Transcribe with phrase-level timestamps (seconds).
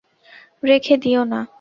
[0.63, 1.41] রেখে দিও না।